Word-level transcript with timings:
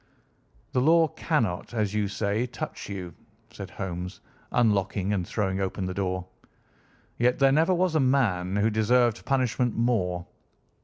"The 0.71 0.81
law 0.81 1.09
cannot, 1.09 1.75
as 1.75 1.93
you 1.93 2.07
say, 2.07 2.47
touch 2.47 2.89
you," 2.89 3.13
said 3.51 3.69
Holmes, 3.69 4.19
unlocking 4.51 5.13
and 5.13 5.27
throwing 5.27 5.61
open 5.61 5.85
the 5.85 5.93
door, 5.93 6.25
"yet 7.19 7.37
there 7.37 7.51
never 7.51 7.75
was 7.75 7.93
a 7.93 7.99
man 7.99 8.55
who 8.55 8.71
deserved 8.71 9.25
punishment 9.25 9.75
more. 9.77 10.25